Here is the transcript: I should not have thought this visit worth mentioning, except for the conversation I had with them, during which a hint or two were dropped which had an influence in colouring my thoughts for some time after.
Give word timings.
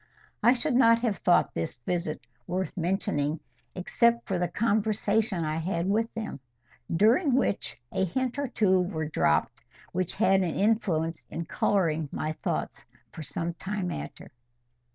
I 0.41 0.53
should 0.53 0.73
not 0.73 1.01
have 1.01 1.17
thought 1.17 1.53
this 1.53 1.75
visit 1.81 2.25
worth 2.47 2.75
mentioning, 2.75 3.39
except 3.75 4.27
for 4.27 4.39
the 4.39 4.47
conversation 4.47 5.45
I 5.45 5.57
had 5.57 5.87
with 5.87 6.11
them, 6.15 6.39
during 6.91 7.35
which 7.35 7.77
a 7.91 8.03
hint 8.05 8.39
or 8.39 8.47
two 8.47 8.81
were 8.81 9.05
dropped 9.07 9.61
which 9.91 10.15
had 10.15 10.41
an 10.41 10.55
influence 10.55 11.23
in 11.29 11.45
colouring 11.45 12.09
my 12.11 12.31
thoughts 12.33 12.87
for 13.11 13.21
some 13.21 13.53
time 13.53 13.91
after. 13.91 14.31